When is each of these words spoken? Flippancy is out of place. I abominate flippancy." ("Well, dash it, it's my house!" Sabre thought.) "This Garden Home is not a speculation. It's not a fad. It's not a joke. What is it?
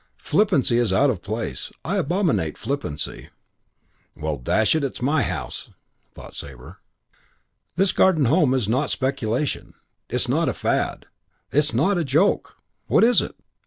Flippancy 0.17 0.79
is 0.79 0.91
out 0.91 1.11
of 1.11 1.21
place. 1.21 1.71
I 1.85 1.97
abominate 1.97 2.57
flippancy." 2.57 3.29
("Well, 4.17 4.37
dash 4.37 4.73
it, 4.73 4.83
it's 4.83 4.99
my 4.99 5.21
house!" 5.21 5.69
Sabre 6.31 6.65
thought.) 6.65 6.79
"This 7.75 7.91
Garden 7.91 8.25
Home 8.25 8.55
is 8.55 8.67
not 8.67 8.85
a 8.85 8.89
speculation. 8.89 9.75
It's 10.09 10.27
not 10.27 10.49
a 10.49 10.53
fad. 10.53 11.05
It's 11.51 11.71
not 11.71 11.99
a 11.99 12.03
joke. 12.03 12.55
What 12.87 13.03
is 13.03 13.21
it? 13.21 13.35